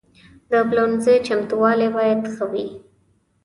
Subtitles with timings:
[0.49, 2.65] د پلورنځي چمتووالی باید ښه وي.